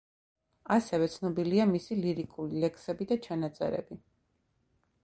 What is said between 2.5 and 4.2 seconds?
ლექსები და ჩანაწერები.